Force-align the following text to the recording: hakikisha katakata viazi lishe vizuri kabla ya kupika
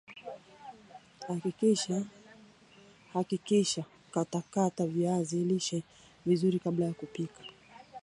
hakikisha 3.11 3.85
katakata 4.11 4.87
viazi 4.87 5.43
lishe 5.45 5.83
vizuri 6.25 6.59
kabla 6.59 6.85
ya 6.85 6.93
kupika 6.93 7.41